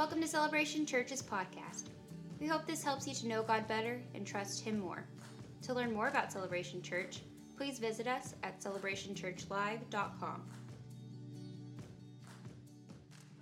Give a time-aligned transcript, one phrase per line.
[0.00, 1.90] Welcome to Celebration Church's podcast.
[2.40, 5.04] We hope this helps you to know God better and trust Him more.
[5.60, 7.20] To learn more about Celebration Church,
[7.54, 10.42] please visit us at celebrationchurchlive.com.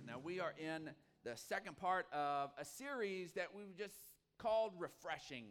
[0.05, 0.89] Now, we are in
[1.23, 3.95] the second part of a series that we've just
[4.37, 5.45] called Refreshing.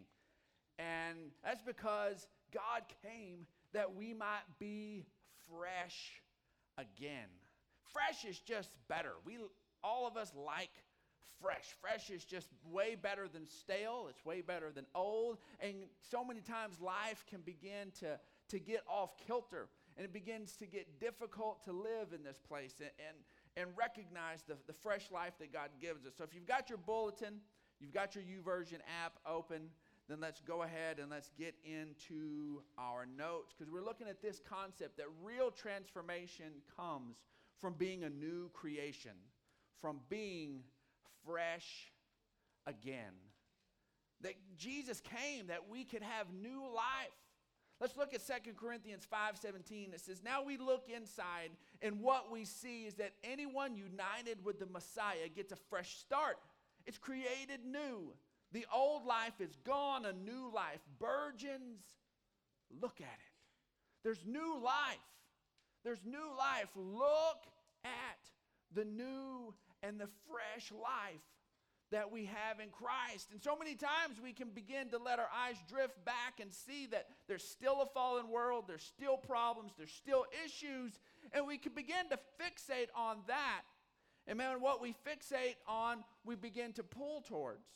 [0.78, 5.06] And that's because God came that we might be
[5.48, 6.20] fresh
[6.76, 7.30] again.
[7.94, 9.12] Fresh is just better.
[9.24, 9.38] We
[9.82, 10.70] all of us like
[11.40, 11.74] fresh.
[11.80, 14.06] Fresh is just way better than stale.
[14.08, 15.38] It's way better than old.
[15.60, 15.74] And
[16.10, 20.66] so many times life can begin to, to get off kilter and it begins to
[20.66, 23.16] get difficult to live in this place and, and,
[23.56, 26.12] and recognize the, the fresh life that God gives us.
[26.16, 27.40] So if you've got your bulletin,
[27.80, 29.70] you've got your YouVersion app open,
[30.08, 34.40] then let's go ahead and let's get into our notes because we're looking at this
[34.48, 37.16] concept that real transformation comes
[37.60, 39.12] from being a new creation,
[39.80, 40.60] from being
[41.24, 41.92] fresh
[42.66, 43.14] again.
[44.22, 47.14] That Jesus came that we could have new life.
[47.80, 49.92] Let's look at 2 Corinthians 5:17.
[49.94, 54.58] It says, "Now we look inside, and what we see is that anyone united with
[54.58, 56.40] the Messiah gets a fresh start.
[56.86, 58.16] It's created new.
[58.50, 61.84] The old life is gone, a new life burgeons.
[62.70, 63.34] Look at it.
[64.02, 64.98] There's new life.
[65.84, 66.70] There's new life.
[66.74, 67.46] Look
[67.84, 68.30] at
[68.72, 71.20] the new and the fresh life
[71.90, 73.28] that we have in Christ.
[73.32, 76.86] And so many times we can begin to let our eyes drift back and see
[76.90, 81.00] that there's still a fallen world, there's still problems, there's still issues,
[81.32, 83.62] and we can begin to fixate on that.
[84.26, 87.66] And man, what we fixate on, we begin to pull towards.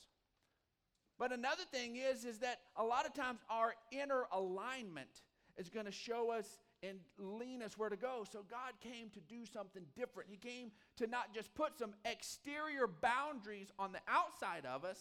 [1.18, 5.22] But another thing is, is that a lot of times our inner alignment
[5.56, 8.24] is going to show us and lean us where to go.
[8.30, 10.28] So God came to do something different.
[10.30, 14.98] He came to not just put some exterior boundaries on the outside of us,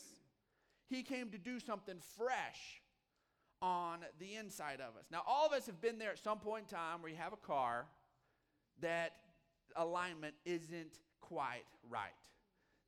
[0.90, 2.82] He came to do something fresh
[3.62, 5.06] on the inside of us.
[5.12, 7.34] Now, all of us have been there at some point in time where you have
[7.34, 7.86] a car
[8.82, 9.14] that
[9.76, 12.10] alignment isn't quite right.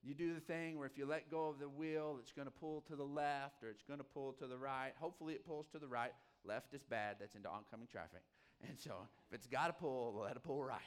[0.04, 2.52] You do the thing where if you let go of the wheel, it's going to
[2.52, 4.92] pull to the left or it's going to pull to the right.
[5.00, 6.12] Hopefully, it pulls to the right.
[6.44, 8.22] Left is bad, that's into oncoming traffic.
[8.68, 8.94] And so,
[9.30, 10.80] if it's got to pull, let it pull right.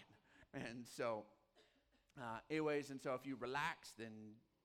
[0.55, 1.25] And so,
[2.19, 4.13] uh, anyways, and so if you relax, then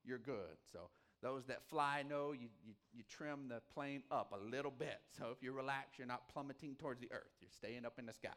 [0.04, 0.58] you're good.
[0.72, 0.90] So,
[1.22, 5.00] those that fly know you, you, you trim the plane up a little bit.
[5.18, 8.14] So, if you relax, you're not plummeting towards the earth, you're staying up in the
[8.14, 8.30] sky.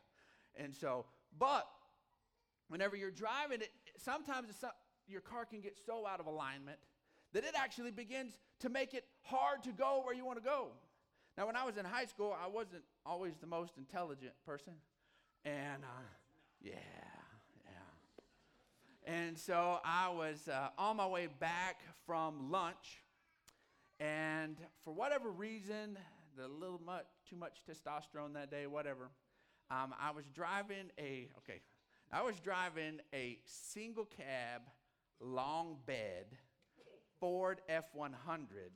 [0.57, 1.07] And so,
[1.39, 1.67] but
[2.69, 4.49] whenever you're driving it, sometimes
[5.07, 6.79] your car can get so out of alignment
[7.33, 10.69] that it actually begins to make it hard to go where you want to go.
[11.37, 14.75] Now, when I was in high school, I wasn't always the most intelligent person.
[15.44, 16.03] And uh,
[16.62, 16.72] yeah,
[17.65, 19.12] yeah.
[19.12, 23.03] And so I was uh, on my way back from lunch.
[24.00, 25.98] And for whatever reason,
[26.37, 29.10] the little much, too much testosterone that day, whatever,
[29.71, 31.60] um, I was driving a, okay,
[32.12, 34.62] I was driving a single cab
[35.21, 36.26] long bed
[37.21, 38.72] Ford F 100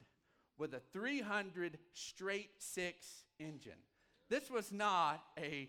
[0.56, 3.72] with a 300 straight six engine.
[4.28, 5.68] This was not a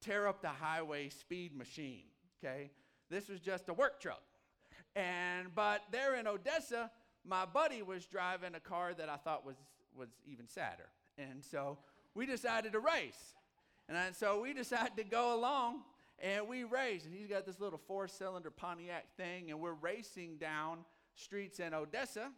[0.00, 2.04] tear up the highway speed machine,
[2.38, 2.70] okay?
[3.10, 4.22] This was just a work truck.
[4.94, 6.90] And but there in Odessa,
[7.24, 9.56] my buddy was driving a car that I thought was
[9.94, 10.88] was even sadder.
[11.18, 11.78] And so
[12.14, 13.34] we decided to race.
[13.88, 15.82] And so we decided to go along
[16.18, 17.04] and we race.
[17.04, 20.78] And he's got this little four cylinder Pontiac thing, and we're racing down
[21.14, 22.30] streets in Odessa.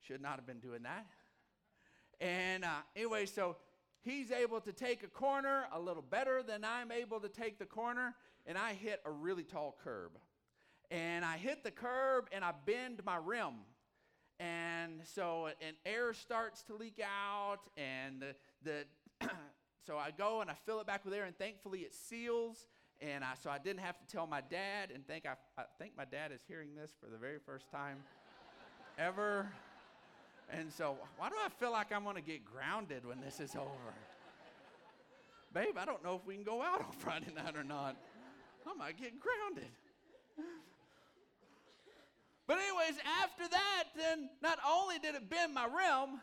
[0.00, 1.06] Should not have been doing that.
[2.20, 3.56] And uh, anyway, so
[4.04, 7.66] he's able to take a corner a little better than I'm able to take the
[7.66, 8.14] corner,
[8.46, 10.12] and I hit a really tall curb.
[10.90, 13.54] And I hit the curb and I bend my rim.
[14.38, 18.84] And so an air starts to leak out, and the,
[19.20, 19.28] the
[19.86, 22.66] so I go and I fill it back with air, and thankfully it seals
[23.00, 25.92] and I, so I didn't have to tell my dad, and think I, I think
[25.96, 27.98] my dad is hearing this for the very first time
[28.98, 29.50] ever.
[30.52, 33.56] And so, why do I feel like I'm going to get grounded when this is
[33.56, 33.94] over?
[35.52, 37.96] Babe, I don't know if we can go out on Friday night or not.
[38.66, 39.70] I might get grounded.
[42.46, 46.20] But, anyways, after that, then not only did it bend my rim,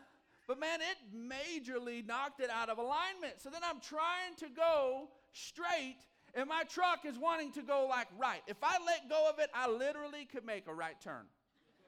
[0.47, 3.41] but man, it majorly knocked it out of alignment.
[3.41, 5.97] So then I'm trying to go straight
[6.33, 8.41] and my truck is wanting to go like right.
[8.47, 11.25] If I let go of it, I literally could make a right turn.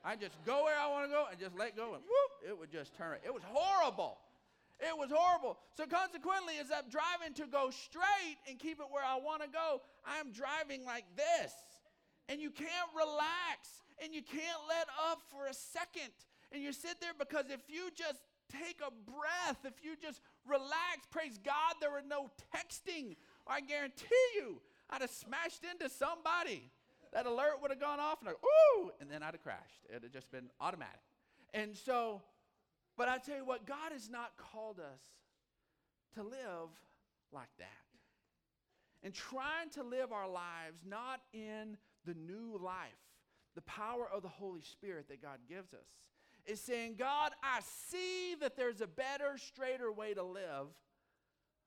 [0.04, 2.58] I just go where I want to go and just let go and whoop, it
[2.58, 3.18] would just turn.
[3.26, 4.18] It was horrible.
[4.80, 5.58] It was horrible.
[5.78, 9.48] So consequently, as I'm driving to go straight and keep it where I want to
[9.48, 11.54] go, I'm driving like this.
[12.28, 16.12] And you can't relax and you can't let up for a second.
[16.52, 18.20] And you sit there because if you just
[18.52, 23.16] take a breath, if you just relax, praise God, there were no texting.
[23.48, 24.60] I guarantee you,
[24.90, 26.70] I'd have smashed into somebody.
[27.13, 29.86] That alert would have gone off, and I, ooh, and then I'd have crashed.
[29.89, 31.00] It'd have just been automatic.
[31.54, 32.21] And so,
[32.98, 35.01] but I tell you what, God has not called us
[36.15, 36.69] to live
[37.31, 37.68] like that.
[39.04, 42.89] And trying to live our lives not in the new life,
[43.54, 45.88] the power of the Holy Spirit that God gives us,
[46.45, 47.59] is saying, God, I
[47.89, 50.68] see that there's a better, straighter way to live,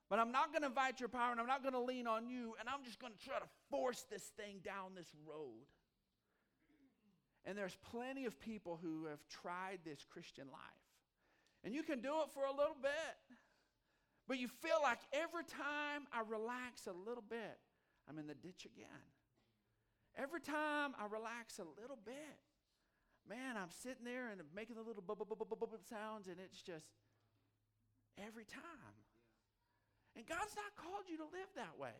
[0.09, 2.27] but I'm not going to invite your power and I'm not going to lean on
[2.27, 5.67] you, and I'm just going to try to force this thing down this road.
[7.45, 10.61] And there's plenty of people who have tried this Christian life.
[11.63, 13.15] And you can do it for a little bit.
[14.27, 17.57] But you feel like every time I relax a little bit,
[18.09, 19.03] I'm in the ditch again.
[20.17, 22.35] Every time I relax a little bit,
[23.29, 25.19] man, I'm sitting there and making the little bub
[25.89, 26.87] sounds, and it's just
[28.17, 28.95] every time.
[30.17, 31.93] And God's not called you to live that way.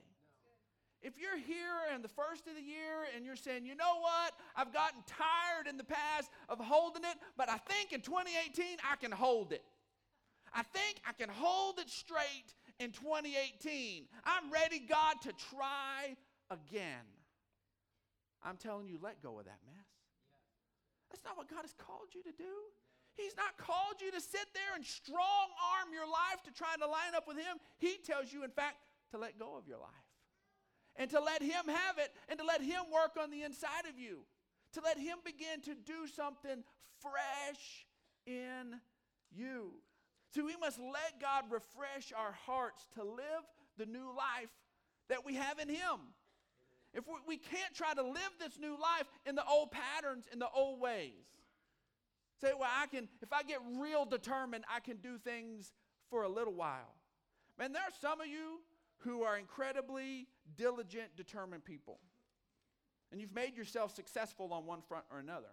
[1.03, 4.33] If you're here in the first of the year and you're saying, you know what,
[4.55, 8.95] I've gotten tired in the past of holding it, but I think in 2018 I
[8.95, 9.61] can hold it.
[10.51, 14.05] I think I can hold it straight in 2018.
[14.25, 16.17] I'm ready, God, to try
[16.49, 17.05] again.
[18.43, 19.85] I'm telling you, let go of that mess.
[21.11, 22.55] That's not what God has called you to do.
[23.17, 26.85] He's not called you to sit there and strong arm your life to try to
[26.85, 27.57] line up with Him.
[27.79, 28.77] He tells you, in fact,
[29.11, 30.07] to let go of your life
[30.95, 33.97] and to let Him have it and to let Him work on the inside of
[33.97, 34.19] you,
[34.73, 36.63] to let Him begin to do something
[37.01, 37.87] fresh
[38.27, 38.79] in
[39.35, 39.71] you.
[40.35, 43.43] So we must let God refresh our hearts to live
[43.77, 44.53] the new life
[45.09, 46.13] that we have in Him.
[46.93, 50.39] If we, we can't try to live this new life in the old patterns, in
[50.39, 51.25] the old ways.
[52.39, 55.73] Say, well, I can, if I get real determined, I can do things
[56.09, 56.93] for a little while.
[57.57, 58.61] Man, there are some of you
[58.99, 61.99] who are incredibly diligent, determined people.
[63.11, 65.47] And you've made yourself successful on one front or another.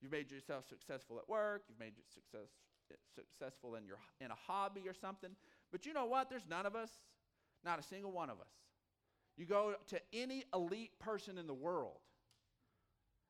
[0.00, 2.48] You've made yourself successful at work, you've made yourself
[2.88, 5.30] success, successful in, your, in a hobby or something.
[5.70, 6.28] But you know what?
[6.28, 6.90] There's none of us,
[7.64, 8.52] not a single one of us.
[9.36, 12.00] You go to any elite person in the world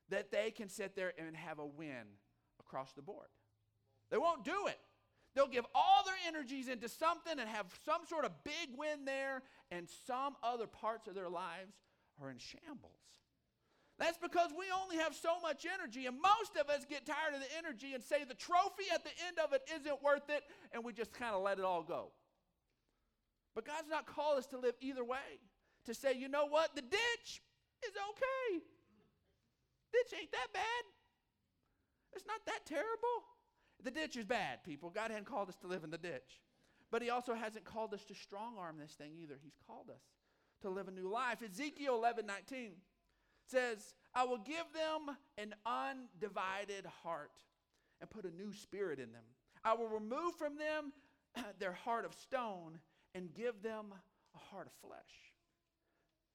[0.08, 2.06] that they can sit there and have a win
[2.72, 3.28] across the board.
[4.10, 4.78] They won't do it.
[5.34, 9.42] They'll give all their energies into something and have some sort of big win there,
[9.70, 11.72] and some other parts of their lives
[12.20, 13.00] are in shambles.
[13.98, 17.40] That's because we only have so much energy, and most of us get tired of
[17.40, 20.42] the energy and say the trophy at the end of it isn't worth it,
[20.72, 22.08] and we just kind of let it all go.
[23.54, 25.40] But God's not called us to live either way.
[25.86, 27.42] To say, you know what, the ditch
[27.84, 28.62] is okay.
[29.92, 30.84] Ditch ain't that bad.
[32.14, 32.86] It's not that terrible.
[33.82, 34.90] The ditch is bad, people.
[34.90, 36.40] God hadn't called us to live in the ditch.
[36.90, 39.38] But He also hasn't called us to strong arm this thing either.
[39.42, 40.02] He's called us
[40.62, 41.42] to live a new life.
[41.42, 42.72] Ezekiel 11 19
[43.46, 47.32] says, I will give them an undivided heart
[48.00, 49.24] and put a new spirit in them.
[49.64, 50.92] I will remove from them
[51.58, 52.78] their heart of stone
[53.14, 53.86] and give them
[54.34, 55.31] a heart of flesh.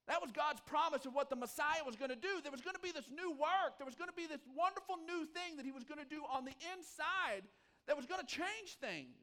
[0.08, 2.40] That was God's promise of what the Messiah was going to do.
[2.42, 3.76] There was going to be this new work.
[3.78, 6.24] There was going to be this wonderful new thing that he was going to do
[6.32, 7.44] on the inside
[7.88, 9.20] that was going to change things.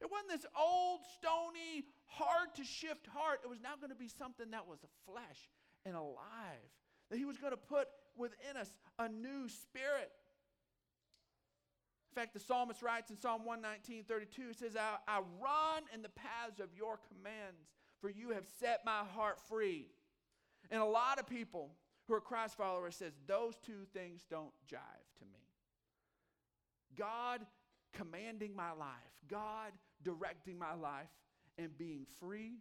[0.00, 3.40] It wasn't this old, stony, hard to shift heart.
[3.42, 5.48] It was now going to be something that was flesh
[5.84, 6.68] and alive
[7.10, 10.12] that he was going to put within us a new spirit.
[12.12, 16.02] In fact, the psalmist writes in Psalm 119, 32, he says, I, I run in
[16.02, 17.68] the paths of your commands,
[18.00, 19.86] for you have set my heart free.
[20.70, 21.70] And a lot of people
[22.06, 25.40] who are Christ followers says those two things don't jive to me.
[26.96, 27.46] God
[27.92, 29.72] commanding my life, God
[30.02, 31.08] directing my life,
[31.58, 32.58] and being free,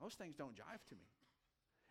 [0.00, 1.06] those things don't jive to me.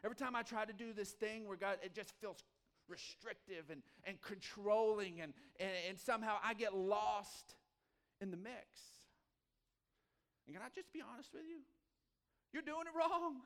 [0.04, 2.44] Every time I try to do this thing where God, it just feels
[2.88, 7.56] restrictive and, and controlling, and, and, and somehow I get lost
[8.20, 8.56] in the mix.
[10.46, 11.62] And can I just be honest with you?
[12.52, 13.38] You're doing it wrong.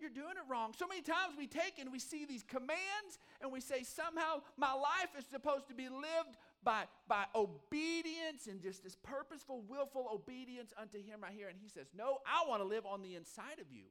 [0.00, 0.72] You're doing it wrong.
[0.76, 4.72] So many times we take and we see these commands and we say somehow my
[4.72, 10.72] life is supposed to be lived by, by obedience and just this purposeful, willful obedience
[10.80, 11.48] unto Him right here.
[11.48, 13.84] And He says, No, I want to live on the inside of you.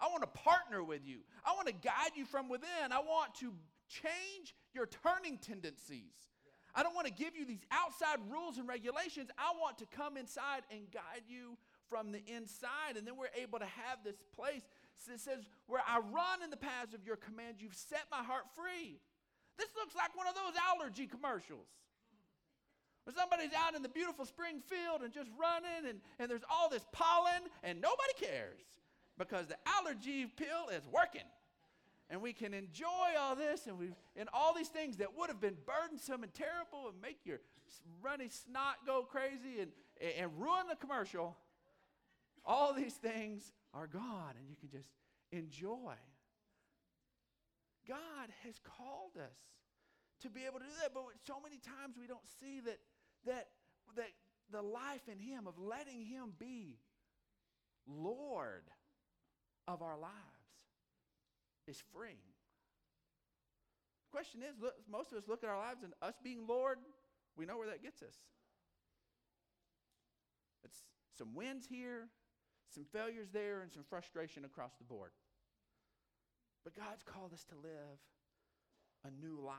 [0.00, 1.18] I want to partner with you.
[1.44, 2.90] I want to guide you from within.
[2.90, 3.52] I want to
[3.88, 6.32] change your turning tendencies.
[6.74, 9.30] I don't want to give you these outside rules and regulations.
[9.38, 12.96] I want to come inside and guide you from the inside.
[12.96, 14.62] And then we're able to have this place
[15.12, 18.44] It says, Where I run in the paths of your commands, you've set my heart
[18.54, 19.00] free.
[19.58, 21.66] This looks like one of those allergy commercials.
[23.04, 26.68] Where somebody's out in the beautiful spring field and just running, and, and there's all
[26.68, 28.60] this pollen, and nobody cares
[29.18, 31.26] because the allergy pill is working.
[32.10, 35.40] And we can enjoy all this and, we and all these things that would have
[35.40, 37.40] been burdensome and terrible and make your
[38.02, 39.70] runny snot go crazy and,
[40.18, 41.36] and ruin the commercial.
[42.44, 44.88] All these things are gone, and you can just
[45.30, 45.94] enjoy.
[47.88, 49.38] God has called us
[50.20, 52.78] to be able to do that, but so many times we don't see that
[53.26, 53.48] that
[53.96, 54.10] that
[54.50, 56.78] the life in Him of letting Him be
[57.86, 58.64] Lord
[59.66, 60.14] of our lives
[61.66, 62.16] is freeing.
[64.06, 66.78] The question is, look, most of us look at our lives and us being Lord,
[67.36, 68.14] we know where that gets us.
[70.64, 70.78] It's
[71.16, 72.08] some wins here,
[72.74, 75.10] some failures there, and some frustration across the board.
[76.64, 77.98] But God's called us to live
[79.04, 79.56] a new life.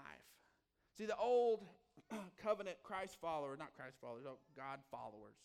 [0.97, 1.65] See, the old
[2.41, 5.35] covenant Christ followers, not Christ followers, oh, God followers,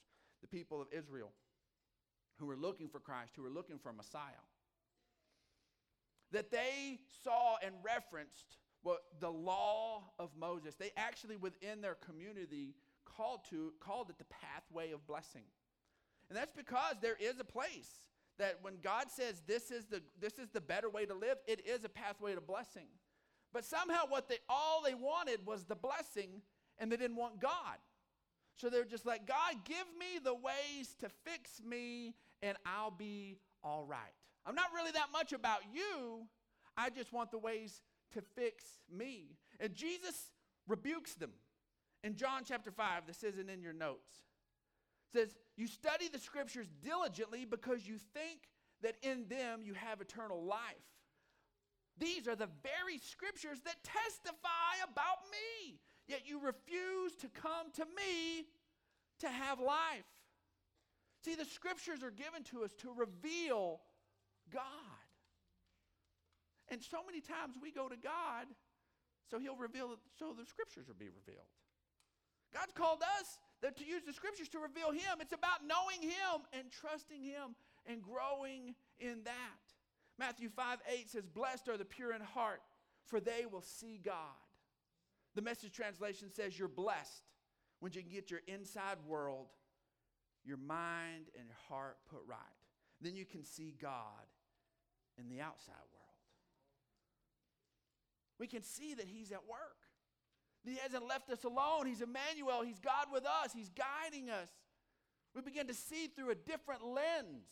[0.41, 1.33] the people of Israel
[2.39, 4.45] who were looking for Christ, who were looking for Messiah,
[6.31, 10.75] that they saw and referenced what the law of Moses.
[10.77, 15.43] They actually within their community called to called it the pathway of blessing.
[16.28, 17.88] And that's because there is a place
[18.38, 21.66] that when God says this is the this is the better way to live, it
[21.66, 22.87] is a pathway to blessing.
[23.52, 26.42] But somehow what they all they wanted was the blessing
[26.78, 27.78] and they didn't want God.
[28.56, 33.37] So they're just like, God, give me the ways to fix me and I'll be
[33.62, 34.00] all right.
[34.44, 36.26] I'm not really that much about you.
[36.76, 37.82] I just want the ways
[38.14, 39.37] to fix me.
[39.61, 40.30] And Jesus
[40.66, 41.30] rebukes them.
[42.04, 44.23] In John chapter 5, this isn't in your notes.
[45.12, 48.49] Says, You study the scriptures diligently because you think
[48.81, 50.87] that in them you have eternal life.
[51.99, 55.81] These are the very scriptures that testify about me.
[56.07, 58.47] Yet you refuse to come to me
[59.19, 60.07] to have life.
[61.25, 63.81] See, the scriptures are given to us to reveal
[64.53, 64.62] God.
[66.69, 68.47] And so many times we go to God
[69.29, 71.50] so he'll reveal so the scriptures will be revealed.
[72.55, 75.19] God's called us to use the scriptures to reveal him.
[75.21, 79.69] It's about knowing him and trusting him and growing in that.
[80.19, 82.61] Matthew 5 8 says, Blessed are the pure in heart,
[83.07, 84.15] for they will see God.
[85.35, 87.25] The message translation says, You're blessed
[87.81, 89.47] when you can get your inside world,
[90.45, 92.38] your mind, and your heart put right.
[93.00, 94.27] Then you can see God
[95.19, 96.09] in the outside world.
[98.38, 99.88] We can see that He's at work.
[100.69, 101.87] He hasn't left us alone.
[101.87, 102.63] He's Emmanuel.
[102.63, 103.53] He's God with us.
[103.55, 104.49] He's guiding us.
[105.35, 107.47] We begin to see through a different lens.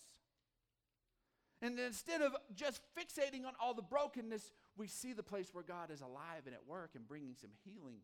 [1.63, 5.91] And instead of just fixating on all the brokenness, we see the place where God
[5.91, 8.01] is alive and at work and bringing some healing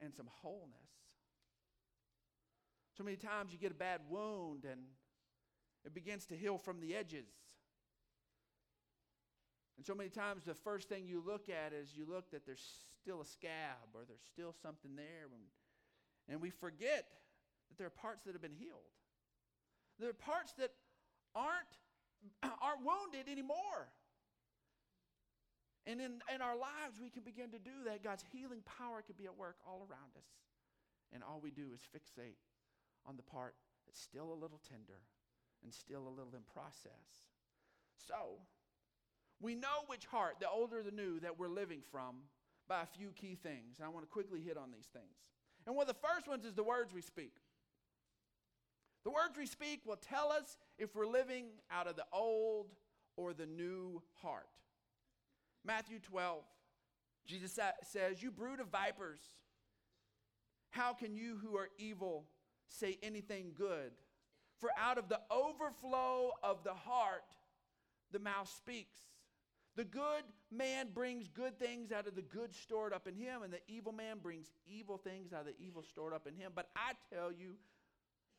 [0.00, 0.90] and some wholeness.
[2.96, 4.80] So many times you get a bad wound and
[5.84, 7.26] it begins to heal from the edges.
[9.76, 12.64] And so many times the first thing you look at is you look that there's
[13.02, 15.28] still a scab or there's still something there.
[16.28, 17.06] And we forget
[17.68, 18.90] that there are parts that have been healed.
[19.98, 20.72] There are parts that
[21.34, 21.72] aren't,
[22.62, 23.92] aren't wounded anymore.
[25.86, 28.02] And in, in our lives, we can begin to do that.
[28.02, 30.26] God's healing power can be at work all around us.
[31.12, 32.42] And all we do is fixate
[33.06, 33.54] on the part
[33.86, 34.98] that's still a little tender
[35.62, 37.30] and still a little in process.
[37.94, 38.42] So,
[39.40, 42.16] we know which heart, the older the new, that we're living from
[42.68, 43.78] by a few key things.
[43.78, 45.04] And I want to quickly hit on these things.
[45.66, 47.32] And one of the first ones is the words we speak.
[49.04, 52.66] The words we speak will tell us if we're living out of the old
[53.16, 54.48] or the new heart.
[55.64, 56.42] Matthew 12,
[57.26, 59.20] Jesus says, You brood of vipers,
[60.70, 62.24] how can you who are evil
[62.68, 63.92] say anything good?
[64.60, 67.24] For out of the overflow of the heart,
[68.12, 68.96] the mouth speaks.
[69.76, 73.52] The good man brings good things out of the good stored up in him, and
[73.52, 76.52] the evil man brings evil things out of the evil stored up in him.
[76.54, 77.56] But I tell you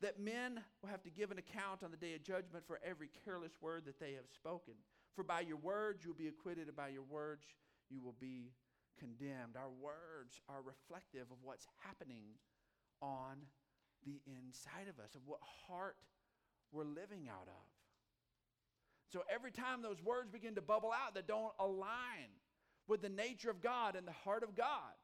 [0.01, 3.10] that men will have to give an account on the day of judgment for every
[3.24, 4.74] careless word that they have spoken.
[5.15, 7.46] For by your words you'll be acquitted, and by your words
[7.89, 8.51] you will be
[9.00, 9.56] condemned.
[9.56, 12.34] Our words are reflective of what's happening
[13.00, 13.38] on
[14.06, 15.98] the inside of us, of what heart
[16.72, 17.76] we're living out of.
[19.10, 22.30] So every time those words begin to bubble out that don't align
[22.88, 24.96] with the nature of God and the heart of God,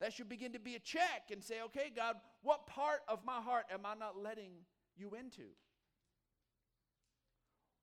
[0.00, 3.40] that should begin to be a check and say, okay, God, what part of my
[3.40, 4.52] heart am I not letting
[4.96, 5.44] you into?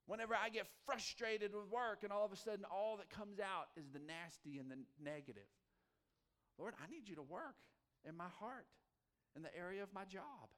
[0.05, 3.69] Whenever I get frustrated with work and all of a sudden all that comes out
[3.77, 5.47] is the nasty and the negative.
[6.57, 7.55] Lord, I need you to work
[8.07, 8.65] in my heart,
[9.35, 10.49] in the area of my job.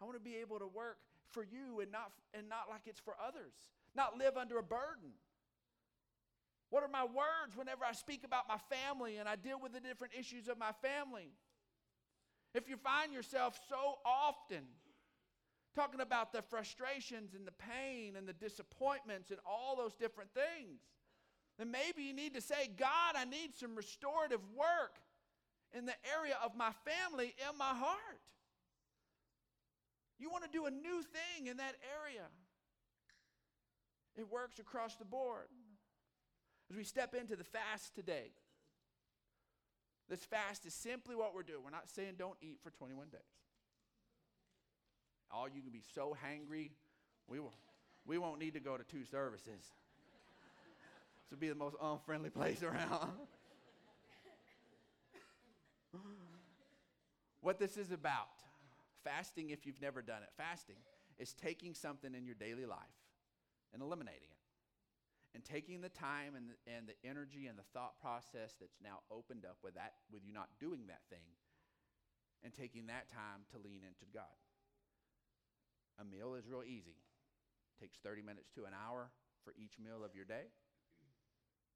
[0.00, 0.98] I want to be able to work
[1.32, 3.52] for you and not, and not like it's for others,
[3.94, 5.12] not live under a burden.
[6.70, 9.80] What are my words whenever I speak about my family and I deal with the
[9.80, 11.28] different issues of my family?
[12.54, 14.64] If you find yourself so often
[15.74, 20.80] talking about the frustrations and the pain and the disappointments and all those different things,
[21.58, 24.96] then maybe you need to say, God, I need some restorative work
[25.76, 28.20] in the area of my family in my heart.
[30.18, 32.28] You want to do a new thing in that area.
[34.16, 35.48] It works across the board.
[36.70, 38.32] As we step into the fast today,
[40.08, 41.60] this fast is simply what we're doing.
[41.64, 43.20] We're not saying don't eat for 21 days.
[45.30, 46.70] All you can be so hangry,
[47.26, 47.54] we, will,
[48.06, 49.46] we won't need to go to two services.
[49.54, 53.12] this will be the most unfriendly place around.
[57.40, 58.28] what this is about
[59.04, 60.76] fasting, if you've never done it, fasting
[61.18, 62.78] is taking something in your daily life
[63.72, 64.40] and eliminating it.
[65.34, 69.00] And taking the time and the, and the energy and the thought process that's now
[69.08, 71.24] opened up with that, with you not doing that thing,
[72.44, 74.36] and taking that time to lean into God.
[75.96, 77.00] A meal is real easy.
[77.00, 79.08] It takes 30 minutes to an hour
[79.44, 80.52] for each meal of your day.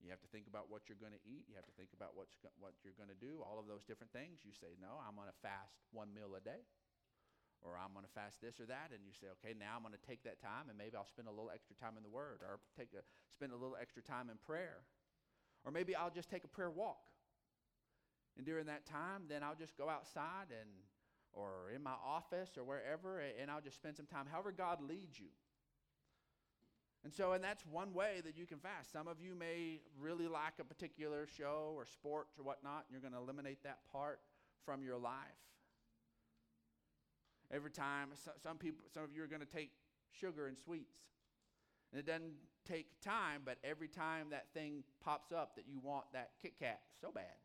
[0.04, 1.48] You have to think about what you're going to eat.
[1.48, 4.12] You have to think about what's what you're going to do, all of those different
[4.12, 4.44] things.
[4.44, 6.68] You say, No, I'm going to fast one meal a day.
[7.62, 8.92] Or I'm going to fast this or that.
[8.92, 11.28] And you say, Okay, now I'm going to take that time and maybe I'll spend
[11.28, 14.30] a little extra time in the Word or take a, spend a little extra time
[14.30, 14.84] in prayer.
[15.64, 17.10] Or maybe I'll just take a prayer walk.
[18.36, 20.68] And during that time, then I'll just go outside and
[21.32, 25.18] or in my office or wherever and I'll just spend some time, however God leads
[25.18, 25.28] you.
[27.04, 28.90] And so, and that's one way that you can fast.
[28.90, 33.00] Some of you may really like a particular show or sports or whatnot, and you're
[33.00, 34.18] going to eliminate that part
[34.64, 35.14] from your life.
[37.52, 38.08] Every time,
[38.42, 39.70] some people, some of you are going to take
[40.10, 40.96] sugar and sweets.
[41.92, 42.34] And it doesn't
[42.66, 46.80] take time, but every time that thing pops up that you want that Kit Kat
[47.00, 47.38] so bad,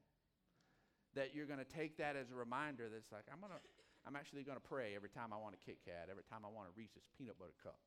[1.13, 3.59] that you're going to take that as a reminder that's like, I'm going to,
[4.07, 6.49] I'm actually going to pray every time I want a Kit Kat, every time I
[6.49, 7.77] want a Reese's peanut butter cup.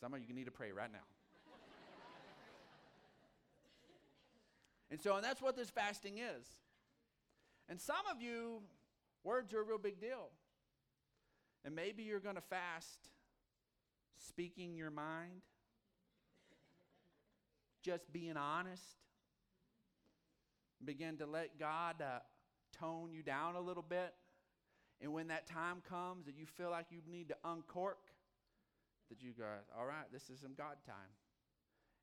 [0.00, 1.06] Some of you can need to pray right now.
[4.90, 6.46] and so, and that's what this fasting is.
[7.68, 8.62] And some of you,
[9.24, 10.30] words are a real big deal.
[11.64, 13.10] And maybe you're going to fast
[14.28, 15.42] speaking your mind,
[17.82, 18.82] just being honest.
[20.84, 22.18] Begin to let God uh,
[22.76, 24.14] tone you down a little bit.
[25.00, 27.98] And when that time comes that you feel like you need to uncork,
[29.08, 29.44] that you go,
[29.78, 31.12] all right, this is some God time.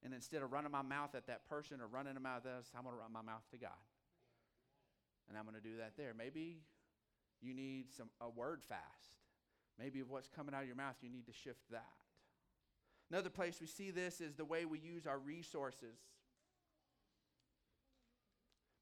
[0.03, 2.71] And instead of running my mouth at that person or running my mouth at us,
[2.75, 3.83] I'm going to run my mouth to God.
[5.27, 6.13] And I'm going to do that there.
[6.17, 6.61] Maybe
[7.41, 9.18] you need some a word fast.
[9.79, 11.85] Maybe of what's coming out of your mouth, you need to shift that.
[13.09, 15.97] Another place we see this is the way we use our resources.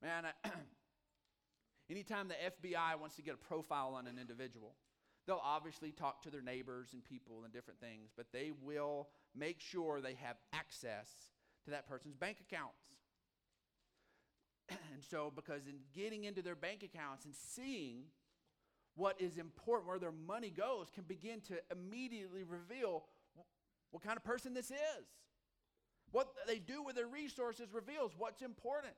[0.01, 0.49] Man, I,
[1.89, 4.73] anytime the FBI wants to get a profile on an individual,
[5.27, 9.59] They'll obviously talk to their neighbors and people and different things, but they will make
[9.59, 11.09] sure they have access
[11.65, 12.79] to that person's bank accounts.
[14.69, 18.03] and so, because in getting into their bank accounts and seeing
[18.97, 23.03] what is important, where their money goes, can begin to immediately reveal
[23.91, 25.05] what kind of person this is.
[26.11, 28.93] What they do with their resources reveals what's important.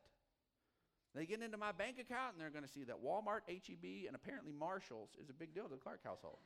[1.13, 4.15] They get into my bank account and they're going to see that Walmart, HEB, and
[4.15, 6.37] apparently Marshalls is a big deal to the Clark household.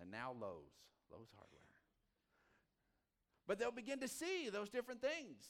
[0.00, 0.70] and now Lowe's,
[1.10, 1.60] Lowe's Hardware.
[3.48, 5.44] But they'll begin to see those different things.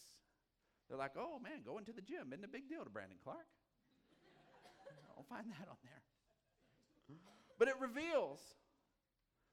[0.90, 3.46] They're like, oh man, going to the gym isn't a big deal to Brandon Clark.
[5.16, 6.02] I'll find that on there.
[7.58, 8.40] But it reveals.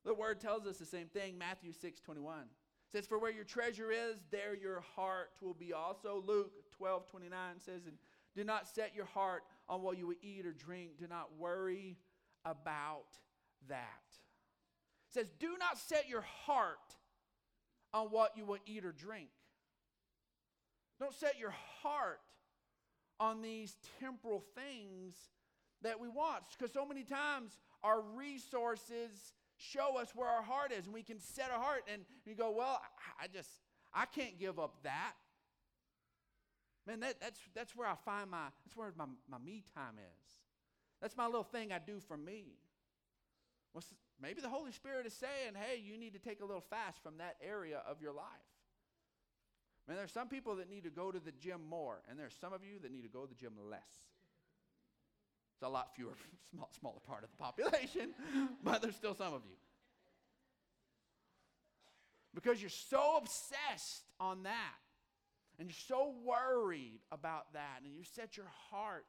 [0.03, 2.45] The word tells us the same thing, Matthew 6 21
[2.91, 6.23] says, For where your treasure is, there your heart will be also.
[6.25, 7.97] Luke 12 29 says, And
[8.35, 10.97] do not set your heart on what you will eat or drink.
[10.99, 11.97] Do not worry
[12.45, 13.17] about
[13.67, 14.05] that.
[15.09, 16.95] It says, Do not set your heart
[17.93, 19.29] on what you will eat or drink.
[20.99, 22.19] Don't set your heart
[23.19, 25.15] on these temporal things
[25.81, 26.43] that we want.
[26.57, 31.19] Because so many times our resources show us where our heart is and we can
[31.19, 32.79] set our heart and you go well
[33.19, 33.49] i just
[33.91, 35.13] i can't give up that
[36.85, 40.37] man that, that's, that's where i find my that's where my, my me time is
[41.01, 42.57] That's my little thing I do for me.
[43.73, 43.83] Well,
[44.21, 47.17] maybe the Holy Spirit is saying, hey, you need to take a little fast from
[47.19, 48.25] that area of your life.
[49.87, 52.51] Man, there's some people that need to go to the gym more, and there's some
[52.51, 53.79] of you that need to go to the gym less.
[55.55, 56.13] It's a lot fewer,
[56.51, 58.13] small, smaller part of the population,
[58.63, 59.55] but there's still some of you.
[62.35, 64.75] Because you're so obsessed on that,
[65.57, 69.05] and you're so worried about that, and you set your heart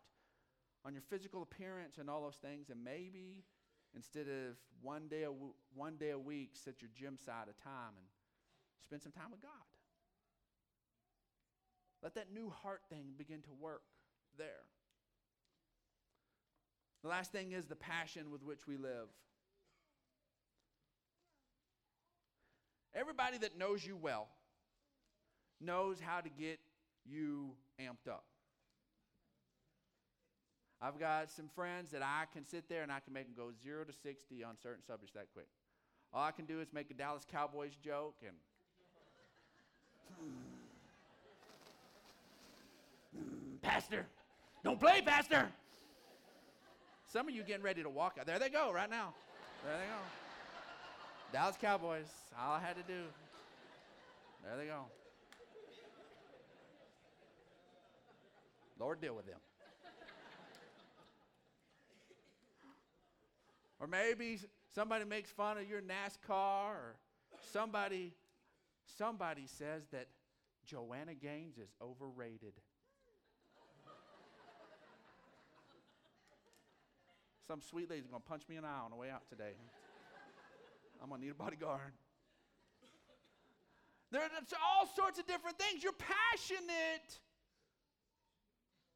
[0.84, 3.44] on your physical appearance and all those things, and maybe
[3.94, 7.64] instead of one day a, w- one day a week, set your gym side a
[7.64, 8.06] time and
[8.84, 9.67] spend some time with God.
[12.02, 13.82] Let that new heart thing begin to work
[14.36, 14.64] there.
[17.02, 19.08] The last thing is the passion with which we live.
[22.94, 24.28] Everybody that knows you well
[25.60, 26.58] knows how to get
[27.04, 28.24] you amped up.
[30.80, 33.50] I've got some friends that I can sit there and I can make them go
[33.62, 35.48] 0 to 60 on certain subjects that quick.
[36.12, 38.36] All I can do is make a Dallas Cowboys joke and.
[40.18, 40.57] Hmm.
[43.68, 44.06] Pastor,
[44.64, 45.46] don't play, Pastor.
[47.06, 48.24] Some of you getting ready to walk out.
[48.24, 49.12] There they go, right now.
[49.62, 49.98] There they go.
[51.34, 52.06] Dallas Cowboys.
[52.40, 53.02] All I had to do.
[54.42, 54.84] There they go.
[58.80, 59.38] Lord, deal with them.
[63.80, 64.38] or maybe
[64.74, 66.96] somebody makes fun of your NASCAR, or
[67.52, 68.14] somebody,
[68.96, 70.06] somebody says that
[70.64, 72.54] Joanna Gaines is overrated.
[77.48, 79.54] Some sweet lady's gonna punch me in the eye on the way out today.
[81.02, 81.94] I'm gonna need a bodyguard.
[84.10, 84.30] There's
[84.62, 85.82] all sorts of different things.
[85.82, 87.20] You're passionate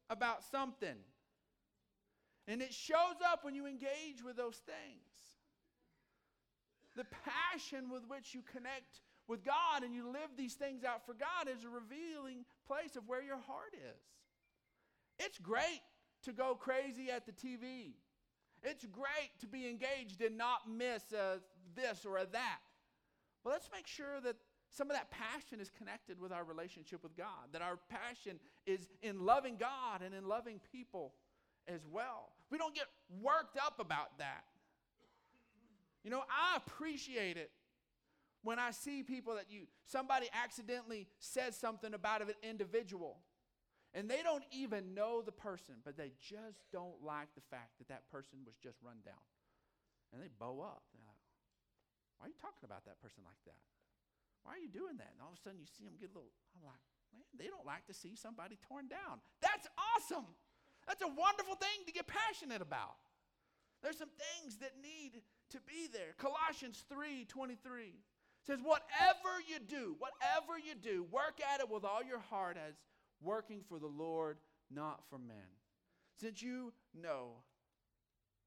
[0.07, 0.95] about something.
[2.47, 5.01] And it shows up when you engage with those things.
[6.95, 11.13] The passion with which you connect with God and you live these things out for
[11.13, 14.03] God is a revealing place of where your heart is.
[15.17, 15.81] It's great
[16.23, 17.93] to go crazy at the TV.
[18.63, 21.39] It's great to be engaged and not miss a
[21.75, 22.59] this or a that.
[23.43, 24.35] But let's make sure that
[24.69, 28.87] some of that passion is connected with our relationship with God, that our passion is
[29.01, 31.13] in loving God and in loving people
[31.67, 32.31] as well.
[32.49, 32.87] We don't get
[33.21, 34.45] worked up about that.
[36.03, 37.51] You know, I appreciate it
[38.43, 43.17] when I see people that you, somebody accidentally says something about an individual
[43.93, 47.87] and they don't even know the person, but they just don't like the fact that
[47.93, 49.21] that person was just run down.
[50.09, 50.81] And they bow up.
[50.97, 51.21] Like,
[52.17, 53.61] why are you talking about that person like that?
[54.41, 55.13] Why are you doing that?
[55.13, 56.81] And all of a sudden you see them get a little, I'm like,
[57.13, 59.21] man, they don't like to see somebody torn down.
[59.45, 60.25] That's awesome.
[60.89, 62.97] That's a wonderful thing to get passionate about.
[63.85, 66.15] There's some things that need to be there.
[66.17, 67.99] Colossians 3 23
[68.41, 72.75] says, Whatever you do, whatever you do, work at it with all your heart as
[73.23, 74.37] working for the Lord,
[74.69, 75.49] not for men.
[76.19, 77.43] Since you know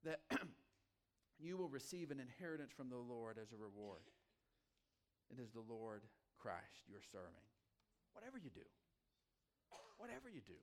[0.05, 0.21] that
[1.39, 4.03] you will receive an inheritance from the Lord as a reward,
[5.31, 6.03] it is the Lord
[6.39, 7.49] Christ you're serving.
[8.13, 8.65] Whatever you do,
[9.99, 10.57] whatever you do,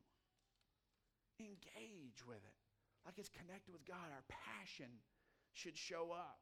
[1.40, 2.60] engage with it.
[3.06, 4.08] Like it's connected with God.
[4.14, 4.90] Our passion
[5.52, 6.40] should show up.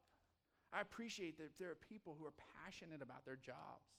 [0.72, 3.92] I appreciate that there are people who are passionate about their jobs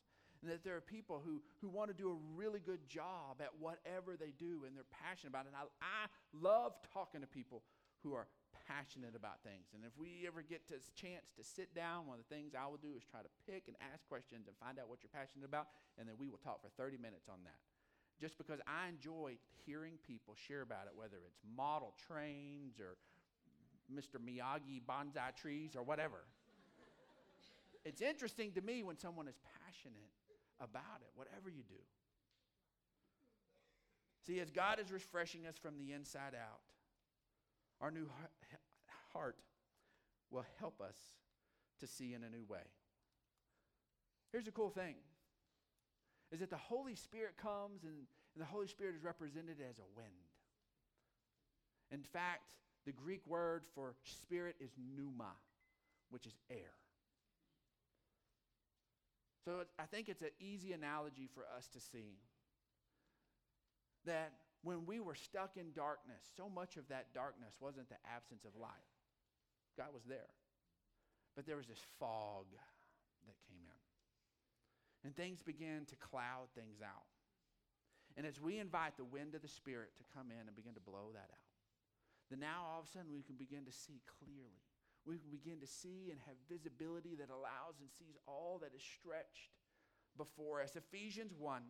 [0.44, 3.56] and that there are people who, who want to do a really good job at
[3.64, 5.56] whatever they do and they're passionate about it.
[5.56, 7.64] And I, I love talking to people
[8.04, 8.28] who are
[8.68, 9.72] passionate about things.
[9.72, 12.68] And if we ever get a chance to sit down, one of the things I
[12.68, 15.48] will do is try to pick and ask questions and find out what you're passionate
[15.48, 17.60] about, and then we will talk for 30 minutes on that.
[18.20, 23.00] Just because I enjoy hearing people share about it, whether it's model trains or
[23.88, 24.20] Mr.
[24.20, 26.28] Miyagi bonsai trees or whatever.
[27.84, 30.12] it's interesting to me when someone is passionate
[30.64, 31.82] about it, whatever you do.
[34.26, 36.62] See, as God is refreshing us from the inside out,
[37.82, 38.08] our new
[39.14, 39.38] heart
[40.32, 40.96] will help us
[41.82, 42.64] to see in a new way.
[44.32, 44.96] Here's the cool thing
[46.32, 47.94] is that the Holy Spirit comes and,
[48.34, 50.10] and the Holy Spirit is represented as a wind.
[51.92, 52.54] In fact,
[52.86, 55.34] the Greek word for spirit is pneuma,
[56.10, 56.74] which is air.
[59.44, 62.20] So I think it's an easy analogy for us to see
[64.06, 64.32] that
[64.64, 68.56] when we were stuck in darkness, so much of that darkness wasn't the absence of
[68.56, 68.88] light.
[69.78, 70.32] God was there.
[71.36, 72.46] But there was this fog
[73.28, 73.82] that came in.
[75.04, 77.12] And things began to cloud things out.
[78.16, 80.80] And as we invite the wind of the Spirit to come in and begin to
[80.80, 81.50] blow that out,
[82.30, 84.64] then now all of a sudden we can begin to see clearly.
[85.06, 88.82] We can begin to see and have visibility that allows and sees all that is
[88.82, 89.52] stretched
[90.18, 90.76] before us.
[90.76, 91.62] Ephesians 1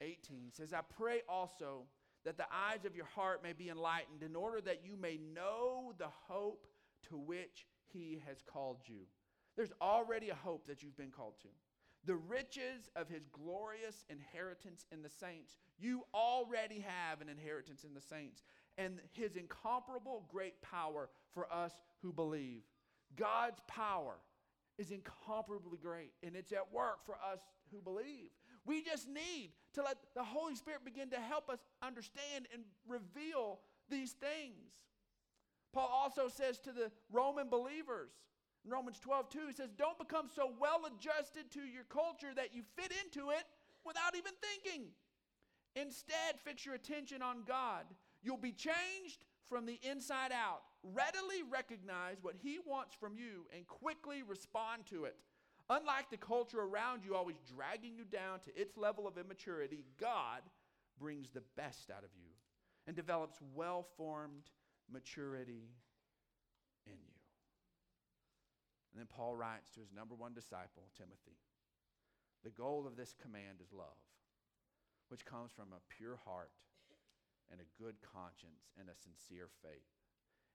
[0.00, 1.86] 18 says, I pray also
[2.24, 5.92] that the eyes of your heart may be enlightened, in order that you may know
[5.98, 6.66] the hope
[7.08, 9.06] to which he has called you.
[9.56, 11.48] There's already a hope that you've been called to.
[12.04, 15.56] The riches of his glorious inheritance in the saints.
[15.78, 18.42] You already have an inheritance in the saints.
[18.78, 22.62] And his incomparable great power for us who believe.
[23.16, 24.14] God's power
[24.78, 27.40] is incomparably great, and it's at work for us
[27.72, 28.30] who believe.
[28.64, 33.58] We just need to let the Holy Spirit begin to help us understand and reveal
[33.90, 34.72] these things.
[35.72, 38.10] Paul also says to the Roman believers,
[38.64, 42.54] in Romans 12, 2, he says, Don't become so well adjusted to your culture that
[42.54, 43.44] you fit into it
[43.84, 44.88] without even thinking.
[45.76, 47.84] Instead, fix your attention on God.
[48.28, 50.60] You'll be changed from the inside out.
[50.82, 55.16] Readily recognize what He wants from you and quickly respond to it.
[55.70, 60.42] Unlike the culture around you always dragging you down to its level of immaturity, God
[61.00, 62.28] brings the best out of you
[62.86, 64.50] and develops well formed
[64.92, 65.70] maturity
[66.86, 67.16] in you.
[68.92, 71.38] And then Paul writes to his number one disciple, Timothy
[72.44, 73.96] The goal of this command is love,
[75.08, 76.50] which comes from a pure heart
[77.50, 79.88] and a good conscience and a sincere faith.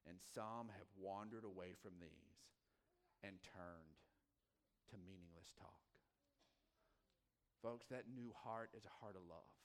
[0.06, 2.38] And some have wandered away from these
[3.24, 4.04] and turned
[4.92, 5.80] to meaningless talk.
[7.64, 9.56] Folks, that new heart is a heart of love.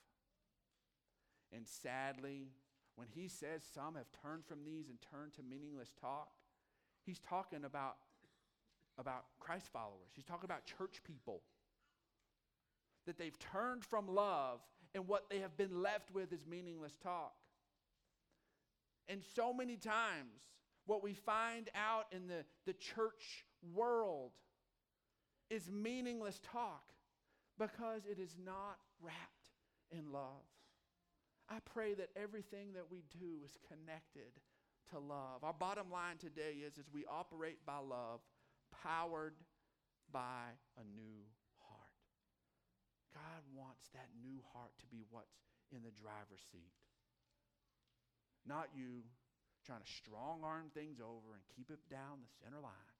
[1.51, 2.55] And sadly,
[2.95, 6.29] when he says some have turned from these and turned to meaningless talk,
[7.05, 7.95] he's talking about,
[8.97, 10.11] about Christ followers.
[10.15, 11.41] He's talking about church people.
[13.05, 14.61] That they've turned from love
[14.95, 17.33] and what they have been left with is meaningless talk.
[19.07, 20.41] And so many times,
[20.85, 24.31] what we find out in the, the church world
[25.49, 26.83] is meaningless talk
[27.57, 29.49] because it is not wrapped
[29.91, 30.45] in love.
[31.49, 34.31] I pray that everything that we do is connected
[34.91, 35.43] to love.
[35.43, 38.19] Our bottom line today is as we operate by love,
[38.83, 39.33] powered
[40.11, 41.23] by a new.
[43.13, 45.41] God wants that new heart to be what's
[45.71, 46.73] in the driver's seat.
[48.45, 49.05] Not you
[49.65, 52.93] trying to strong arm things over and keep it down the center line,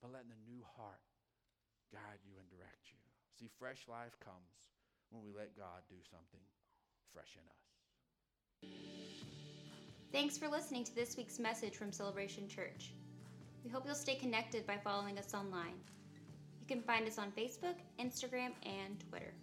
[0.00, 1.02] but letting the new heart
[1.92, 2.98] guide you and direct you.
[3.38, 4.50] See, fresh life comes
[5.10, 6.42] when we let God do something
[7.12, 7.62] fresh in us.
[10.10, 12.92] Thanks for listening to this week's message from Celebration Church.
[13.64, 15.78] We hope you'll stay connected by following us online.
[16.72, 19.34] You can find us on Facebook, Instagram, and Twitter.